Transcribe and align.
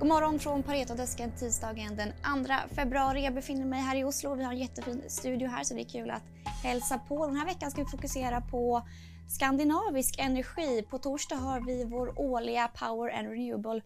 God 0.00 0.08
morgon 0.08 0.38
från 0.38 0.62
Paretodesken 0.62 1.32
tisdagen 1.38 1.96
den 1.96 2.12
2 2.46 2.74
februari. 2.74 3.24
Jag 3.24 3.34
befinner 3.34 3.66
mig 3.66 3.80
här 3.80 3.96
i 3.96 4.04
Oslo. 4.04 4.34
Vi 4.34 4.44
har 4.44 4.52
en 4.52 4.58
jättefin 4.58 5.02
studio 5.08 5.48
här 5.48 5.64
så 5.64 5.74
det 5.74 5.80
är 5.80 5.88
kul 5.88 6.10
att 6.10 6.22
hälsa 6.62 6.98
på. 6.98 7.26
Den 7.26 7.36
här 7.36 7.46
veckan 7.46 7.70
ska 7.70 7.82
vi 7.82 7.90
fokusera 7.90 8.40
på 8.40 8.82
skandinavisk 9.28 10.18
energi. 10.18 10.82
På 10.90 10.98
torsdag 10.98 11.36
har 11.36 11.60
vi 11.60 11.84
vår 11.84 12.20
årliga 12.20 12.68
Power 12.68 13.18
and 13.18 13.28
Renewable 13.28 13.82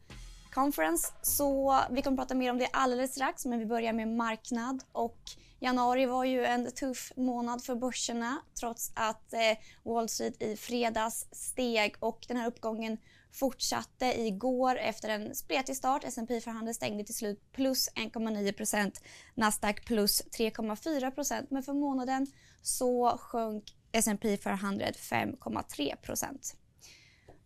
Conference 0.53 1.13
så 1.23 1.81
vi 1.91 2.03
kommer 2.03 2.17
prata 2.17 2.35
mer 2.35 2.51
om 2.51 2.59
det 2.59 2.69
alldeles 2.73 3.13
strax 3.13 3.47
men 3.47 3.59
vi 3.59 3.67
börjar 3.67 3.93
med 3.93 4.09
marknad 4.09 4.83
och 4.93 5.19
januari 5.61 6.07
var 6.07 6.25
ju 6.25 6.45
en 6.45 6.73
tuff 6.73 7.13
månad 7.17 7.65
för 7.65 7.75
börserna 7.75 8.39
trots 8.61 8.93
att 8.95 9.33
eh, 9.33 9.41
Wall 9.83 10.09
Street 10.09 10.43
i 10.43 10.57
fredags 10.57 11.27
steg 11.33 11.95
och 11.99 12.25
den 12.29 12.37
här 12.37 12.47
uppgången 12.47 12.99
fortsatte 13.35 14.21
igår 14.21 14.77
efter 14.77 15.09
en 15.09 15.35
spretig 15.35 15.77
start. 15.77 16.05
S&P 16.05 16.41
förhandlade 16.41 16.75
stängde 16.75 17.05
till 17.05 17.15
slut 17.15 17.53
plus 17.53 17.89
1,9% 17.95 18.93
Nasdaq 19.35 19.85
plus 19.85 20.23
3,4 20.23 21.47
men 21.51 21.63
för 21.63 21.73
månaden 21.73 22.27
så 22.63 23.19
sjönk 23.19 23.65
S&P 23.93 24.37
500 24.37 24.87
5,3% 24.87 26.55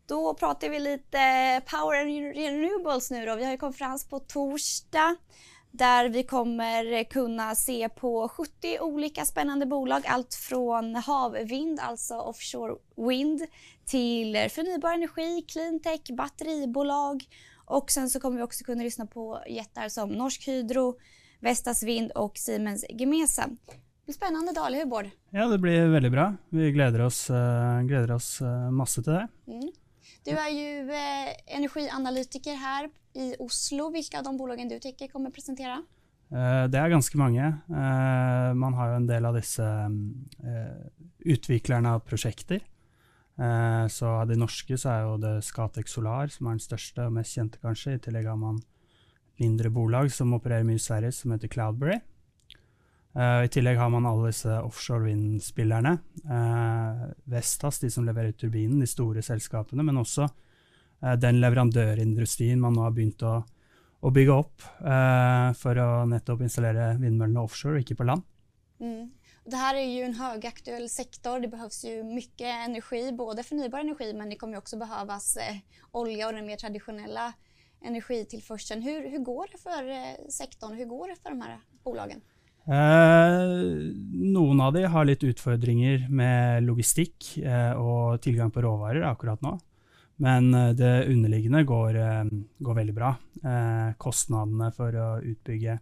Då 0.07 0.35
pratar 0.35 0.69
vi 0.69 0.79
lite 0.79 1.63
Power 1.67 2.01
and 2.01 2.37
Renewables 2.37 3.11
nu 3.11 3.27
då. 3.27 3.37
Vi 3.37 3.45
har 3.45 3.53
ju 3.53 3.59
konferens 3.59 4.09
på 4.09 4.19
torsdag 4.19 5.17
där 5.71 6.09
vi 6.09 6.23
kommer 6.23 7.05
kunna 7.05 7.55
se 7.55 7.89
på 7.89 8.29
70 8.29 8.81
olika 8.81 9.25
spännande 9.25 9.67
bolag. 9.67 10.03
Allt 10.07 10.35
från 10.35 10.95
havvind, 10.95 11.81
alltså 11.81 12.15
offshore 12.15 12.75
wind, 12.97 13.41
till 13.85 14.49
förnybar 14.51 14.93
energi, 14.93 15.43
cleantech, 15.43 16.17
batteribolag 16.17 17.25
och 17.69 17.91
sen 17.91 18.11
så 18.11 18.21
kommer 18.21 18.37
vi 18.37 18.43
också 18.43 18.65
kunna 18.65 18.83
lyssna 18.83 19.07
på 19.07 19.43
jättar 19.49 19.89
som 19.89 20.11
Norsk 20.11 20.49
Hydro, 20.49 20.99
Vestas 21.41 21.83
Vind 21.83 22.11
och 22.11 22.39
Siemens 22.39 22.85
Gemesa. 22.89 23.45
Det 23.49 24.05
blir 24.05 24.15
spännande 24.15 24.53
dag, 24.53 24.67
eller 24.67 24.79
hur 24.79 24.87
Bård? 24.87 25.11
Ja, 25.31 25.47
det 25.47 25.59
blir 25.59 25.87
väldigt 25.87 26.13
bra. 26.13 26.35
Vi 26.49 26.73
gläder 26.73 27.01
oss, 27.01 27.31
uh, 27.31 27.83
gläder 27.83 28.11
oss 28.11 28.43
uh, 28.43 28.71
masse 28.71 29.03
till 29.03 29.13
det. 29.13 29.29
Mm. 29.47 29.71
Du 30.25 30.31
är 30.31 30.51
ju 30.51 30.91
eh, 30.91 31.57
energianalytiker 31.57 32.55
här 32.55 32.91
i 33.13 33.37
Oslo. 33.39 33.91
Vilka 33.91 34.19
av 34.19 34.25
de 34.25 34.37
bolagen 34.37 34.69
du 34.69 34.79
tycker 34.79 35.09
kommer 35.09 35.31
presentera? 35.31 35.83
Eh, 36.31 36.65
det 36.69 36.79
är 36.79 36.89
ganska 36.89 37.19
många. 37.19 37.47
Eh, 37.69 38.55
man 38.55 38.75
har 38.75 38.89
ju 38.89 38.97
en 38.97 39.07
del 39.07 39.25
av 39.25 39.35
dessa 39.35 39.85
eh, 40.43 40.87
utvecklarna 41.19 41.95
av 41.95 42.01
projekt. 42.01 42.51
Eh, 42.51 43.87
så 43.89 44.07
av 44.07 44.27
de 44.27 44.37
norska 44.37 44.77
så 44.77 44.89
är 44.89 45.03
ju 45.03 45.19
det 45.19 45.43
Scatec 45.43 45.89
Solar 45.89 46.27
som 46.27 46.47
är 46.47 46.51
den 46.51 46.61
största 46.61 47.07
och 47.07 47.13
mest 47.13 47.31
kända 47.31 47.59
kanske. 47.63 47.93
I 47.93 47.99
tillägg 47.99 48.27
har 48.27 48.37
man 48.37 48.63
mindre 49.37 49.71
bolag 49.71 50.13
som 50.13 50.35
opererar 50.35 50.63
mycket 50.63 50.83
i 50.83 50.85
Sverige 50.85 51.13
som 51.13 51.33
heter 51.33 51.49
Cloudberry. 51.49 52.01
Eh, 53.15 53.45
I 53.45 53.49
tillägg 53.49 53.79
har 53.79 53.89
man 53.89 54.07
alla 54.07 54.27
dessa 54.27 54.63
offshore 54.63 55.05
vind-spillerne. 55.05 55.99
Eh, 56.25 56.78
Vestas, 57.29 57.79
de 57.83 57.91
som 57.93 58.07
leverer 58.09 58.33
turbinen, 58.33 58.81
de 58.81 58.89
store 58.89 59.23
selskapene, 59.25 59.85
men 59.85 60.01
også 60.01 60.27
uh, 60.29 61.15
den 61.21 61.41
leverandørindustrien 61.43 62.61
man 62.61 62.77
nå 62.77 62.87
har 62.87 62.97
begynt 62.97 63.23
å, 63.27 63.37
å 64.01 64.13
bygge 64.15 64.35
opp 64.35 64.67
for 65.59 65.79
å 65.83 65.89
nettopp 66.07 66.45
installere 66.47 66.93
vindmøllene 67.01 67.43
offshore, 67.43 67.81
ikke 67.83 67.97
på 67.99 68.07
land. 68.07 68.23
Mm. 68.79 69.09
Det 69.51 69.57
här 69.57 69.75
är 69.75 69.85
ju 69.85 70.03
en 70.03 70.15
högaktuell 70.15 70.89
sektor. 70.89 71.41
Det 71.41 71.49
behövs 71.49 71.85
ju 71.85 72.03
mycket 72.03 72.47
energi, 72.47 73.13
både 73.13 73.43
förnybar 73.43 73.79
energi 73.79 74.13
men 74.15 74.31
det 74.31 74.37
kommer 74.37 74.59
också 74.59 74.77
behövas 74.77 75.37
eh, 75.37 75.57
olja 75.91 76.27
och 76.27 76.33
den 76.33 76.47
mer 76.47 76.57
traditionella 76.57 77.33
energitillförseln. 77.85 78.83
Hur, 78.83 79.09
hur 79.09 79.19
går 79.19 79.47
det 79.53 79.59
för 79.59 79.91
eh, 79.91 80.29
sektorn? 80.29 80.75
Hur 80.75 80.85
går 80.85 81.09
det 81.09 81.17
för 81.17 81.31
de 81.31 81.41
här 81.41 81.61
bolagen? 81.85 82.21
Noen 83.39 84.61
av 84.61 84.73
de 84.75 84.85
har 84.89 85.07
litt 85.09 85.25
utfordringer 85.27 86.07
med 86.11 86.65
logistikk 86.67 87.35
eh, 87.43 87.73
og 87.79 88.21
tilgang 88.25 88.53
på 88.55 88.63
råvarer 88.65 89.07
akkurat 89.09 89.43
nå. 89.45 89.57
Men 90.23 90.53
eh, 90.55 90.73
det 90.79 91.07
underliggende 91.11 91.65
går, 91.69 91.99
eh, 92.03 92.33
går 92.59 92.79
veldig 92.81 92.95
bra. 92.97 93.13
Eh, 93.43 93.91
kostnadene 94.01 94.71
for 94.77 94.95
å 94.99 95.09
utbygge 95.23 95.79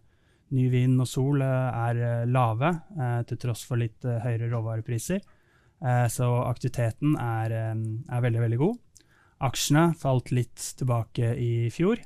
ny 0.57 0.67
vind 0.71 1.01
og 1.03 1.09
sol 1.09 1.43
eh, 1.43 1.79
er 1.89 2.27
lave, 2.29 2.73
til 3.27 3.41
tross 3.41 3.65
for 3.67 3.81
litt 3.81 4.05
høyere 4.05 4.49
råvarepriser. 4.51 5.21
så 6.09 6.27
aktiviteten 6.47 7.13
er, 7.21 7.53
er 7.53 8.21
veldig, 8.23 8.39
veldig 8.41 8.57
god. 8.57 9.03
Aksjene 9.45 9.91
falt 9.93 10.31
litt 10.33 10.57
tilbake 10.79 11.35
i 11.37 11.69
fjor. 11.69 12.01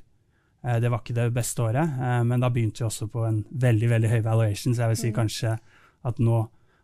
Eh, 0.64 0.80
det 0.80 0.90
var 0.90 1.02
ikke 1.02 1.18
det 1.18 1.32
beste 1.34 1.64
året, 1.66 1.98
eh, 1.98 2.24
men 2.28 2.42
da 2.42 2.50
begynte 2.54 2.84
vi 2.84 2.88
også 2.88 3.10
på 3.12 3.26
en 3.26 3.44
veldig 3.50 3.90
veldig 3.96 4.10
høy 4.12 4.22
valuation, 4.26 4.76
så 4.76 4.86
jeg 4.86 4.94
vil 4.94 5.02
si 5.04 5.12
mm. 5.12 5.18
kanskje 5.18 5.58
at 6.06 6.22
nå 6.22 6.42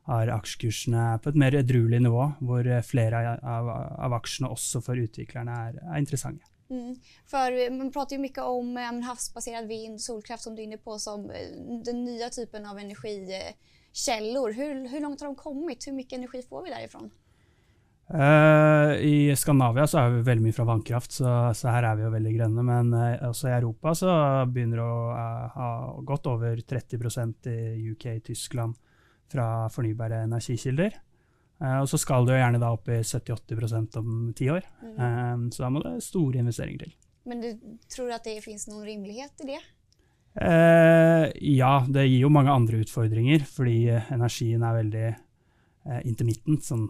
har 0.07 0.31
aksjekursene 0.31 1.17
på 1.21 1.33
et 1.33 1.39
mer 1.39 1.57
edruelig 1.59 1.99
nivå, 2.05 2.29
hvor 2.39 2.67
eh, 2.67 2.85
flere 2.85 3.37
av, 3.37 3.69
av 4.07 4.15
aksjene 4.17 4.49
også 4.53 4.81
for 4.85 4.99
utviklerne 4.99 5.57
er, 5.67 5.81
er 5.83 5.99
interessante. 6.01 6.47
Mm. 6.67 6.97
För 7.31 7.53
man 7.71 7.91
pratar 7.91 8.15
ju 8.15 8.21
mycket 8.21 8.43
om 8.43 8.77
um, 8.77 9.01
havsbaserad 9.01 9.67
vind, 9.67 10.01
solkraft 10.01 10.43
som 10.43 10.55
du 10.55 10.61
är 10.61 10.65
inne 10.65 10.77
på 10.77 10.97
som 10.99 11.31
den 11.85 12.03
nya 12.03 12.29
typen 12.29 12.65
av 12.65 12.79
energikällor. 12.79 14.51
Hur, 14.51 14.89
hur 14.89 15.01
långt 15.01 15.21
har 15.21 15.27
de 15.27 15.35
kommit? 15.35 15.87
Hur 15.87 15.93
mycket 15.93 16.17
energi 16.17 16.41
får 16.49 16.63
vi 16.63 16.69
därifrån? 16.69 17.09
Uh, 18.07 18.95
I 19.03 19.35
Skandinavia 19.35 19.83
så 19.87 19.99
er 19.99 20.13
vi 20.13 20.27
veldig 20.29 20.45
mye 20.45 20.55
fra 20.55 20.65
vannkraft, 20.69 21.11
så, 21.17 21.31
så 21.51 21.73
her 21.73 21.89
er 21.89 21.97
vi 21.99 22.05
jo 22.05 22.11
veldig 22.13 22.35
grønne. 22.37 22.63
Men 22.63 22.93
uh, 22.95 23.27
også 23.27 23.49
i 23.49 23.55
Europa 23.57 23.93
så 23.99 24.11
begynner 24.51 24.79
det 24.79 24.85
å 24.85 25.01
uh, 25.11 25.57
ha 25.57 25.71
gått 26.07 26.29
over 26.31 26.61
30% 26.61 27.49
i 27.51 27.57
UK, 27.91 28.07
Tyskland, 28.29 28.77
fra 29.27 29.67
fornybare 29.73 30.21
energikilder. 30.23 30.93
og 31.81 31.87
så 31.89 31.97
skal 31.99 32.23
det 32.23 32.35
jo 32.35 32.39
gjerne 32.39 32.59
da 32.61 32.69
opp 32.71 32.87
i 32.87 33.01
70-80 33.01 33.97
om 33.99 34.11
ti 34.37 34.47
år. 34.53 34.63
Mm. 34.79 35.49
så 35.51 35.65
da 35.65 35.69
må 35.73 35.81
det 35.83 35.97
store 36.05 36.39
investeringer 36.39 36.85
til. 36.85 36.93
Men 37.27 37.41
du 37.43 37.49
tror 37.91 38.13
at 38.15 38.23
det 38.23 38.37
finnes 38.45 38.69
noen 38.69 38.85
rimelighet 38.87 39.43
i 39.43 39.49
det? 39.49 39.59
ja, 40.37 41.73
det 41.89 42.05
gir 42.05 42.21
jo 42.21 42.29
mange 42.31 42.53
andre 42.53 42.79
utfordringer, 42.85 43.43
fordi 43.49 43.89
energien 44.13 44.63
er 44.63 44.77
veldig 44.77 45.07
intermittent. 46.05 46.63
sånn 46.63 46.87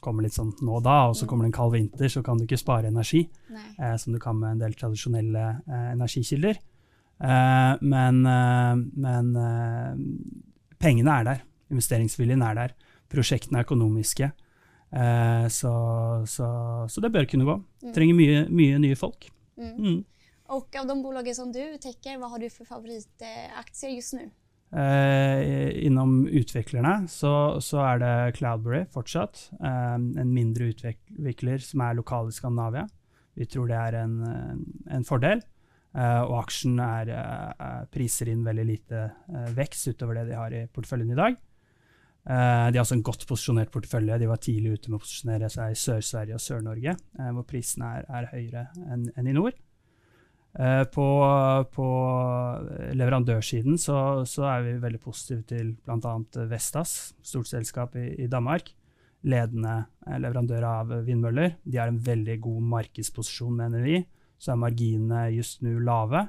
kommer 0.00 0.24
litt 0.24 0.36
sånn 0.36 0.52
nå 0.64 0.78
og 0.78 0.84
da, 0.86 0.96
og 1.10 1.16
så 1.18 1.28
kommer 1.28 1.46
det 1.46 1.52
en 1.52 1.58
kald 1.58 1.74
vinter, 1.74 2.08
så 2.12 2.22
kan 2.26 2.38
du 2.38 2.46
ikke 2.46 2.60
spare 2.60 2.90
energi, 2.90 3.22
eh, 3.52 3.96
som 4.00 4.14
du 4.14 4.20
kan 4.22 4.38
med 4.38 4.56
en 4.56 4.62
del 4.64 4.76
tradisjonelle 4.78 5.46
eh, 5.60 5.88
energikilder. 5.94 6.60
Eh, 7.20 7.72
men, 7.80 8.20
eh, 8.26 8.76
men 9.06 9.32
eh, 9.36 9.96
pengene 10.80 11.18
er 11.18 11.28
der. 11.28 11.42
Investeringsviljen 11.70 12.42
er 12.42 12.56
der. 12.58 12.76
Prosjektene 13.10 13.60
er 13.60 13.68
økonomiske. 13.68 14.30
Eh, 14.90 15.46
så, 15.48 15.74
så, 16.26 16.48
så, 16.88 17.02
det 17.04 17.12
bør 17.14 17.28
kunne 17.30 17.46
gå. 17.46 17.58
Mm. 17.84 17.92
Trenger 17.94 18.18
mye, 18.18 18.46
mye 18.48 18.80
nye 18.82 18.98
folk. 18.98 19.30
Mm. 19.58 19.76
Mm. 19.76 20.04
Och 20.50 20.76
av 20.76 20.86
de 20.86 21.02
bolagen 21.02 21.34
som 21.34 21.52
du 21.52 21.78
täcker, 21.78 22.18
vad 22.18 22.30
har 22.30 22.38
du 22.38 22.50
för 22.50 22.64
favoritaktier 22.64 23.90
just 23.90 24.12
nu? 24.12 24.30
Eh, 24.70 25.86
innom 25.86 26.28
utviklerne 26.28 27.08
så, 27.10 27.58
så, 27.58 27.80
er 27.82 28.02
det 28.02 28.14
Cloudberry 28.38 28.84
fortsatt. 28.94 29.48
Eh, 29.58 29.96
en 29.98 30.34
mindre 30.34 30.70
utvikler 30.70 31.64
som 31.64 31.82
er 31.86 31.98
lokal 31.98 32.30
i 32.30 32.36
Skandinavia. 32.36 32.86
Vi 33.38 33.48
tror 33.50 33.70
det 33.70 33.78
er 33.78 33.98
en, 34.04 34.20
en 34.90 35.06
fordel. 35.06 35.42
Eh, 35.90 36.22
og 36.22 36.36
aksjen 36.44 36.78
er, 36.82 37.10
eh, 37.10 37.78
priser 37.90 38.30
inn 38.30 38.44
veldig 38.46 38.66
lite 38.68 39.06
eh, 39.10 39.48
vekst 39.56 39.90
utover 39.90 40.20
det 40.20 40.28
de 40.28 40.36
har 40.38 40.54
i 40.54 40.66
porteføljen 40.70 41.16
i 41.16 41.18
dag. 41.18 41.38
Eh, 42.30 42.66
de 42.70 42.78
har 42.78 42.84
også 42.84 42.98
en 42.98 43.06
godt 43.06 43.26
posisjonert 43.26 43.72
portefølje. 43.74 44.20
De 44.20 44.28
var 44.30 44.42
tidlig 44.44 44.76
ute 44.76 44.92
med 44.92 45.00
å 45.00 45.02
posisjonere 45.02 45.50
seg 45.50 45.72
i 45.72 45.80
Sør-Sverige 45.82 46.36
og 46.36 46.44
Sør-Norge, 46.44 46.94
eh, 46.94 47.32
hvor 47.34 47.48
prisene 47.48 47.90
er, 47.96 48.06
er 48.06 48.30
høyere 48.34 48.64
enn, 48.86 49.08
en 49.16 49.30
i 49.30 49.34
nord. 49.34 49.58
Eh, 50.58 50.84
på, 50.84 51.06
på, 51.72 51.86
leverandørsiden 52.98 53.78
så, 53.78 54.24
så, 54.26 54.48
er 54.50 54.64
vi 54.66 54.72
veldig 54.82 55.00
positive 55.02 55.44
til 55.46 55.76
bl.a. 55.86 56.14
Vestas, 56.50 57.14
stort 57.22 57.50
selskap 57.50 57.94
i, 58.00 58.08
i, 58.24 58.26
Danmark. 58.30 58.72
Ledende 59.30 59.76
eh, 60.08 60.18
leverandør 60.18 60.66
av 60.66 60.92
vindmøller. 61.06 61.54
De 61.62 61.78
har 61.78 61.92
en 61.92 62.02
veldig 62.02 62.40
god 62.42 62.66
markedsposisjon, 62.74 63.54
mener 63.62 63.86
vi. 63.86 64.02
Så 64.40 64.54
er 64.54 64.62
marginene 64.64 65.28
just 65.36 65.62
nå 65.62 65.76
lave. 65.86 66.26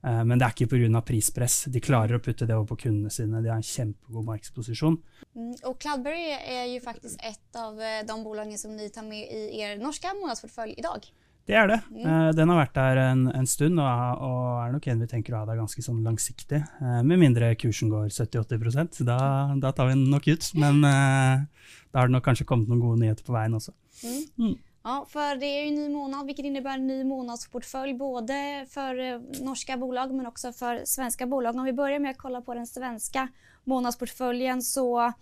Eh, 0.00 0.22
men 0.24 0.40
det 0.40 0.48
er 0.48 0.56
ikke 0.56 0.72
pga. 0.72 1.02
prispress. 1.04 1.66
De 1.68 1.82
klarer 1.84 2.16
å 2.16 2.24
putte 2.24 2.48
det 2.48 2.56
over 2.56 2.70
på 2.72 2.86
kundene 2.86 3.12
sine. 3.12 3.42
De 3.44 3.52
har 3.52 3.60
en 3.60 3.72
kjempegod 3.74 4.30
markedsposisjon. 4.30 4.96
Mm, 5.36 5.56
og 5.68 5.76
Cloudberry 5.76 6.30
er 6.40 6.70
jo 6.72 6.80
faktisk 6.86 7.20
et 7.20 7.60
av 7.60 7.76
de 7.76 8.16
bolagene 8.24 8.56
som 8.56 8.72
dere 8.80 8.94
tar 8.94 9.04
med 9.04 9.28
i 9.28 9.60
er 9.60 9.76
norske 9.76 10.08
månedsportefølje 10.22 10.80
i 10.80 10.88
dag. 10.88 11.12
Det 11.48 11.56
er 11.58 11.66
det. 11.66 11.78
Mm. 11.90 12.02
Uh, 12.06 12.30
den 12.38 12.52
har 12.52 12.60
vært 12.60 12.76
der 12.76 13.00
en, 13.02 13.24
en 13.34 13.48
stund, 13.50 13.80
og, 13.82 14.22
og, 14.22 14.42
er 14.62 14.74
nok 14.76 14.88
en 14.88 15.02
vi 15.02 15.08
tenker 15.10 15.34
å 15.34 15.42
ha 15.42 15.48
der 15.48 15.58
ganske 15.58 15.82
sånn 15.82 16.02
langsiktig. 16.06 16.62
Uh, 16.78 17.00
med 17.02 17.18
mindre 17.22 17.52
kursen 17.58 17.90
går 17.90 18.12
70-80 18.14 19.02
da, 19.08 19.18
da 19.58 19.72
tar 19.74 19.90
vi 19.90 19.96
den 19.96 20.10
nok 20.12 20.28
ut. 20.30 20.50
Men 20.54 20.84
uh, 20.86 21.42
da 21.90 22.02
har 22.02 22.10
det 22.10 22.16
nok 22.16 22.28
kanskje 22.28 22.46
kommet 22.48 22.70
noen 22.70 22.84
gode 22.84 23.02
nyheter 23.02 23.26
på 23.26 23.34
veien 23.34 23.58
også. 23.58 23.74
Mm. 24.02 24.22
Mm. 24.38 24.60
Ja, 24.84 25.06
för 25.08 25.36
det 25.36 25.46
är 25.46 25.64
ju 25.64 25.70
ny 25.70 25.88
månad 25.88 26.26
vilket 26.26 26.44
innebär 26.44 26.74
en 26.74 26.86
ny 26.86 27.04
månadsportfölj 27.04 27.94
både 27.94 28.66
för 28.70 28.98
eh, 28.98 29.20
norska 29.40 29.76
bolag 29.76 30.14
men 30.14 30.26
också 30.26 30.52
för 30.52 30.82
svenska 30.84 31.26
bolag. 31.26 31.56
Om 31.56 31.64
vi 31.64 31.72
börjar 31.72 31.98
med 31.98 32.10
att 32.10 32.18
kolla 32.18 32.40
på 32.40 32.54
den 32.54 32.66
svenska 32.66 33.28
månadsportföljen 33.64 34.62
så 34.62 35.12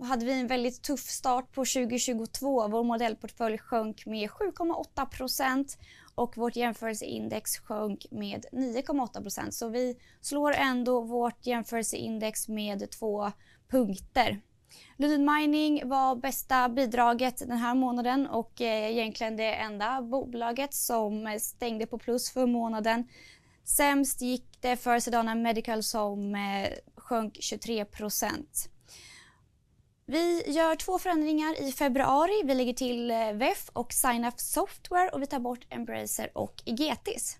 hade 0.00 0.26
vi 0.26 0.40
en 0.40 0.46
väldigt 0.46 0.82
tuff 0.82 1.00
start 1.00 1.52
på 1.52 1.64
2022. 1.64 2.68
Vår 2.68 2.84
modellportfölj 2.84 3.58
sjönk 3.58 4.06
med 4.06 4.30
7,8 4.30 5.06
procent 5.06 5.78
och 6.14 6.36
vårt 6.36 6.56
jämförelseindex 6.56 7.58
sjönk 7.58 8.06
med 8.10 8.46
9,8 8.52 9.22
procent. 9.22 9.54
Så 9.54 9.68
vi 9.68 9.96
slår 10.20 10.52
ändå 10.52 11.00
vårt 11.00 11.46
jämförelseindex 11.46 12.48
med 12.48 12.90
två 12.90 13.32
punkter. 13.70 14.40
Lundin 14.96 15.32
Mining 15.34 15.88
var 15.88 16.16
bästa 16.16 16.68
bidraget 16.68 17.38
den 17.38 17.58
här 17.58 17.74
månaden 17.74 18.26
och 18.26 18.60
eh, 18.60 18.90
egentligen 18.90 19.36
det 19.36 19.54
enda 19.54 20.02
bolaget 20.02 20.74
som 20.74 21.38
stängde 21.40 21.86
på 21.86 21.98
plus 21.98 22.30
för 22.30 22.46
månaden. 22.46 23.08
Sämst 23.64 24.20
gick 24.20 24.44
det 24.60 24.76
för 24.76 24.98
Sedana 24.98 25.34
Medical 25.34 25.82
som 25.82 26.34
eh, 26.34 26.68
sjönk 26.96 27.36
23 27.40 27.84
procent. 27.84 28.70
Vi 30.06 30.42
gör 30.46 30.76
två 30.76 30.98
förändringar 30.98 31.60
i 31.62 31.72
februari. 31.72 32.42
Vi 32.44 32.54
lägger 32.54 32.72
till 32.72 33.10
eh, 33.10 33.32
VEF 33.32 33.70
och 33.72 33.92
Signup 33.92 34.40
Software 34.40 35.08
och 35.08 35.22
vi 35.22 35.26
tar 35.26 35.38
bort 35.38 35.66
Embracer 35.70 36.30
och 36.34 36.62
Igetis. 36.64 37.38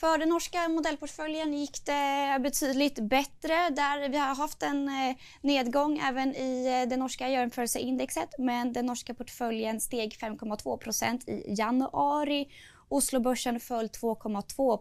För 0.00 0.18
den 0.18 0.28
norska 0.28 0.68
modellportföljen 0.68 1.54
gick 1.54 1.84
det 1.86 2.38
betydligt 2.40 2.98
bättre. 2.98 3.70
Där 3.70 4.08
vi 4.08 4.18
har 4.18 4.34
haft 4.34 4.62
en 4.62 4.88
eh, 4.88 5.16
nedgång 5.40 5.98
även 5.98 6.36
i 6.36 6.66
eh, 6.66 6.88
det 6.88 6.96
norska 6.96 7.28
jämförelseindexet 7.28 8.28
men 8.38 8.72
den 8.72 8.86
norska 8.86 9.14
portföljen 9.14 9.80
steg 9.80 10.16
5,2% 10.20 11.30
i 11.30 11.54
januari. 11.54 12.48
Oslobörsen 12.88 13.60
föll 13.60 13.86
2,2 13.86 14.76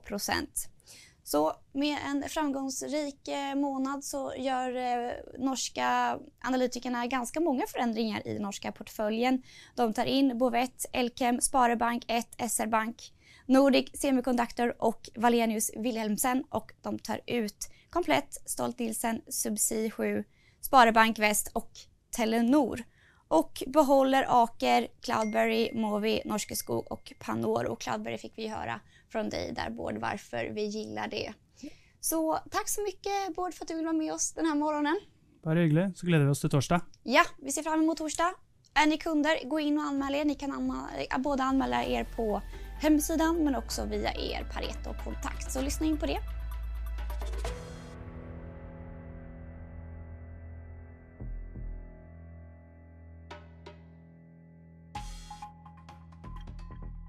så 1.27 1.53
med 1.71 1.97
en 2.06 2.29
framgångsrik 2.29 3.27
eh, 3.27 3.56
månad 3.56 4.03
så 4.03 4.33
gör 4.38 4.75
eh, 4.75 5.12
norska 5.39 6.19
analytikerna 6.44 7.07
ganska 7.07 7.39
många 7.39 7.68
förändringar 7.68 8.27
i 8.27 8.33
den 8.33 8.41
norska 8.41 8.71
portföljen. 8.71 9.41
De 9.75 9.94
tar 9.94 10.06
in 10.06 10.38
Bovet, 10.38 10.85
Elkem, 10.94 11.41
Sparebank 11.41 12.03
1, 12.07 12.27
SR 12.51 12.68
Bank, 12.68 13.13
Nordic 13.45 13.89
Semiconductor 13.94 14.75
och 14.79 15.09
Valenius 15.15 15.71
Wilhelmsen 15.77 16.44
och 16.50 16.71
de 16.81 17.00
tar 17.00 17.21
ut 17.25 17.69
komplett 17.89 18.50
Stolt 18.50 18.79
Nielsen, 18.79 19.21
Subsea 19.27 19.91
7, 19.91 20.24
Sparebank 20.62 21.19
Väst 21.19 21.51
och 21.53 21.71
Telenor 22.15 22.83
och 23.27 23.63
behåller 23.68 24.25
Aker, 24.44 24.88
Cloudberry, 25.01 25.71
Movi, 25.74 26.21
Norske 26.25 26.56
Skog 26.56 26.91
och 26.91 27.13
Panor. 27.19 27.65
Och 27.65 27.81
Cloudberry 27.81 28.18
fick 28.18 28.33
vi 28.38 28.47
höra 28.47 28.79
från 29.09 29.30
dig 29.30 29.51
där 29.51 29.69
Bård 29.69 29.98
varför 29.98 30.45
vi 30.54 30.65
gillar 30.65 31.07
det. 31.07 31.33
Så 32.00 32.39
tack 32.51 32.69
så 32.69 32.81
mycket 32.81 33.36
Bård 33.36 33.54
för 33.54 33.63
att 33.63 33.68
du 33.68 33.75
vill 33.75 33.86
vara 33.86 33.98
med 33.98 34.13
oss 34.13 34.33
den 34.33 34.45
här 34.45 34.56
morgonen. 34.56 35.00
Bara 35.44 35.59
hyggligt, 35.59 35.98
så 35.98 36.06
gläder 36.06 36.25
vi 36.25 36.31
oss 36.31 36.42
till 36.42 36.50
torsdag. 36.50 36.81
Ja, 37.04 37.24
vi 37.42 37.51
ser 37.51 37.63
fram 37.63 37.81
emot 37.81 37.98
torsdag. 37.98 38.33
Är 38.74 38.88
ni 38.88 38.98
kunder, 38.98 39.50
gå 39.50 39.59
in 39.59 39.77
och 39.77 39.83
anmäl 39.83 40.15
er. 40.15 40.25
Ni 40.25 40.36
kan 40.36 40.51
anmäla, 40.51 41.18
både 41.18 41.44
anmäla 41.44 41.83
er 41.83 42.04
på 42.15 42.42
hemsidan 42.81 43.44
men 43.44 43.56
också 43.56 43.86
via 43.86 44.13
er 44.13 44.44
Pareto-kontakt. 44.54 45.51
Så 45.51 45.62
lyssna 45.62 45.86
in 45.86 45.98
på 45.98 46.06
det. 46.06 46.19